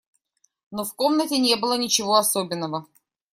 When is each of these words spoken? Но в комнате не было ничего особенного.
Но 0.71 0.83
в 0.83 0.95
комнате 0.95 1.37
не 1.37 1.55
было 1.57 1.77
ничего 1.77 2.15
особенного. 2.15 2.87